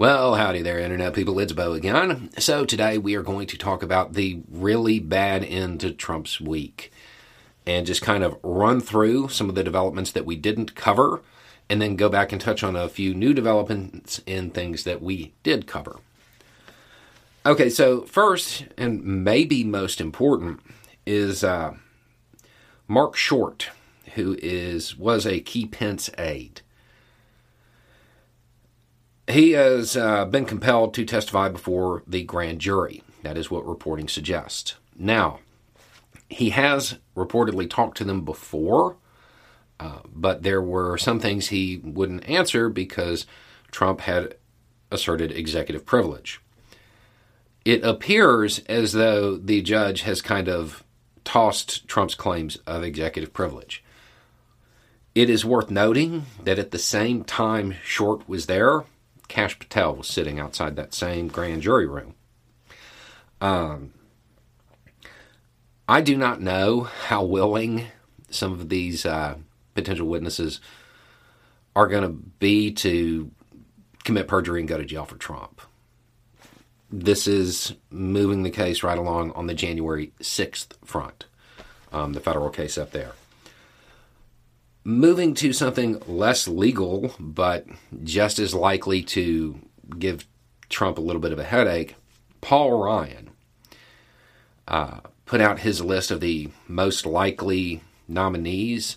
[0.00, 1.38] Well, howdy there, Internet people.
[1.40, 2.30] It's Beau again.
[2.38, 6.90] So, today we are going to talk about the really bad end to Trump's week
[7.66, 11.20] and just kind of run through some of the developments that we didn't cover
[11.68, 15.34] and then go back and touch on a few new developments in things that we
[15.42, 15.98] did cover.
[17.44, 20.60] Okay, so first, and maybe most important,
[21.04, 21.74] is uh,
[22.88, 23.68] Marc Short,
[24.14, 26.62] who is was a key Pence aide.
[29.30, 33.02] He has uh, been compelled to testify before the grand jury.
[33.22, 34.74] That is what reporting suggests.
[34.96, 35.40] Now,
[36.28, 38.96] he has reportedly talked to them before,
[39.78, 43.26] uh, but there were some things he wouldn't answer because
[43.70, 44.36] Trump had
[44.90, 46.40] asserted executive privilege.
[47.64, 50.82] It appears as though the judge has kind of
[51.24, 53.84] tossed Trump's claims of executive privilege.
[55.14, 58.84] It is worth noting that at the same time Short was there,
[59.30, 62.14] Kash Patel was sitting outside that same grand jury room.
[63.40, 63.94] Um,
[65.88, 67.86] I do not know how willing
[68.28, 69.36] some of these uh,
[69.74, 70.60] potential witnesses
[71.76, 73.30] are going to be to
[74.02, 75.60] commit perjury and go to jail for Trump.
[76.90, 81.26] This is moving the case right along on the January 6th front,
[81.92, 83.12] um, the federal case up there.
[84.82, 87.66] Moving to something less legal, but
[88.02, 89.60] just as likely to
[89.98, 90.26] give
[90.70, 91.96] Trump a little bit of a headache,
[92.40, 93.30] Paul Ryan
[94.66, 98.96] uh, put out his list of the most likely nominees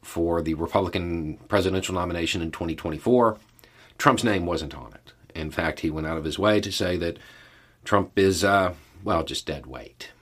[0.00, 3.36] for the Republican presidential nomination in 2024.
[3.98, 5.12] Trump's name wasn't on it.
[5.34, 7.18] In fact, he went out of his way to say that
[7.84, 8.72] Trump is, uh,
[9.04, 10.12] well, just dead weight.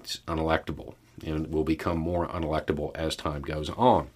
[0.00, 4.08] It's unelectable and will become more unelectable as time goes on.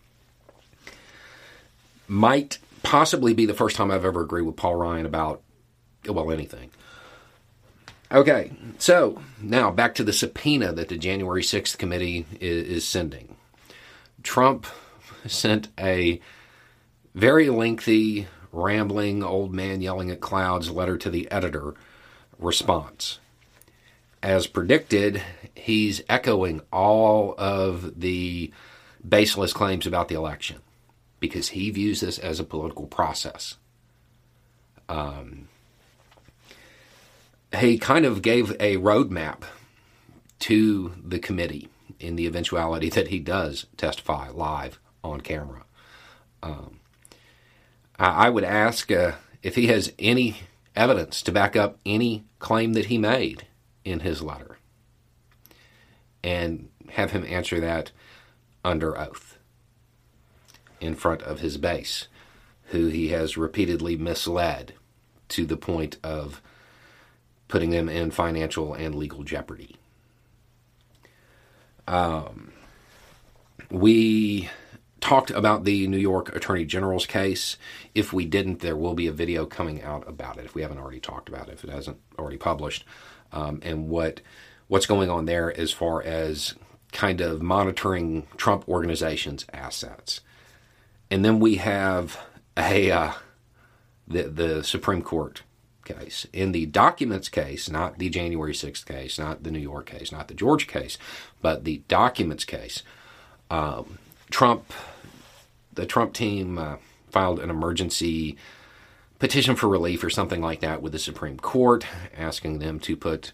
[2.07, 5.43] Might possibly be the first time I've ever agreed with Paul Ryan about,
[6.07, 6.71] well, anything.
[8.13, 13.37] Okay, so now back to the subpoena that the January 6th committee is, is sending.
[14.23, 14.67] Trump
[15.27, 16.21] sent a
[17.15, 21.75] very lengthy, rambling, old man yelling at clouds letter to the editor
[22.39, 23.19] response
[24.25, 25.23] as predicted,
[25.55, 28.51] he's echoing all of the
[29.07, 30.61] baseless claims about the election
[31.21, 33.57] because he views this as a political process.
[34.89, 35.49] Um,
[37.55, 39.43] he kind of gave a roadmap
[40.41, 41.69] to the committee
[42.01, 45.65] in the eventuality that he does testify live on camera.
[46.43, 46.81] Um,
[47.99, 50.39] I, I, would ask uh, if he has any
[50.75, 53.47] evidence to back up any claim that he made
[53.85, 54.59] in his letter
[56.23, 57.93] and have him answer that
[58.65, 59.39] under oath
[60.81, 62.09] in front of his base,
[62.67, 64.75] who he has repeatedly misled
[65.29, 66.41] to the point of
[67.49, 69.77] putting them in financial and legal jeopardy.
[71.87, 72.53] Um,
[73.71, 74.49] we
[75.05, 77.59] talked about the New York Attorney General's case.
[77.95, 80.79] If we didn't, there will be a video coming out about it if we haven't
[80.79, 82.85] already talked about it, if it hasn't already published
[83.31, 84.23] um, and what
[84.67, 86.55] what's going on there as far as
[86.91, 90.23] kind of monitoring Trump organization's assets.
[91.11, 92.19] And then we have
[92.57, 93.13] a uh,
[94.09, 95.43] the the Supreme Court
[95.85, 96.27] case.
[96.33, 100.29] In the documents case, not the January 6th case, not the New York case, not
[100.29, 100.97] the George case,
[101.43, 102.83] but the documents case,
[103.51, 103.99] um,
[104.31, 104.73] Trump,
[105.75, 106.77] the Trump team uh,
[107.09, 108.37] filed an emergency
[109.19, 111.87] petition for relief or something like that with the Supreme Court,
[112.17, 113.33] asking them to put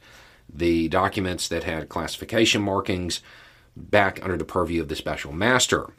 [0.52, 3.20] the documents that had classification markings
[3.76, 5.90] back under the purview of the special master.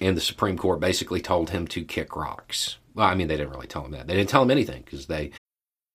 [0.00, 2.76] And the Supreme Court basically told him to kick rocks.
[2.94, 4.06] Well, I mean, they didn't really tell him that.
[4.06, 5.32] They didn't tell him anything because they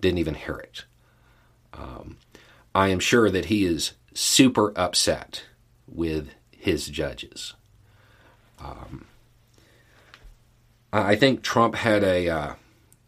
[0.00, 0.84] didn't even hear it.
[1.72, 2.18] Um,
[2.74, 5.44] I am sure that he is super upset
[5.86, 7.54] with his judges.
[8.58, 9.06] Um,
[10.92, 12.54] I think Trump had a uh,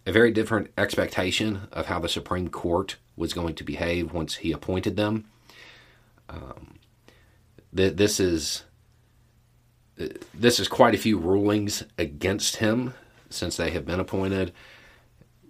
[0.06, 4.52] a very different expectation of how the Supreme Court was going to behave once he
[4.52, 5.26] appointed them.
[6.28, 6.78] Um,
[7.74, 8.64] th- this is
[10.34, 12.94] this is quite a few rulings against him
[13.30, 14.52] since they have been appointed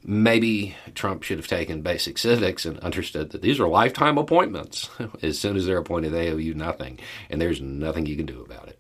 [0.05, 4.89] maybe Trump should have taken basic civics and understood that these are lifetime appointments.
[5.23, 6.99] as soon as they're appointed, they owe you nothing,
[7.31, 8.79] and there's nothing you can do about it.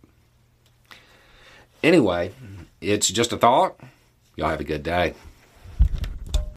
[1.83, 2.33] Anyway,
[2.81, 3.79] it's just a thought.
[4.37, 5.15] Y'all have a good day.